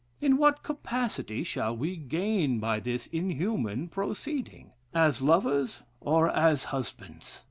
[0.19, 4.71] In what capacity shall we gain by this inhuman proceeding?
[4.95, 7.39] As lovers, or as husbands?